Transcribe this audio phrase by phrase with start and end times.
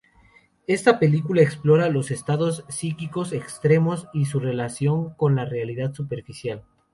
[0.65, 6.63] Esta película explora los estados psíquicos extremos y su relación con la realidad superficial.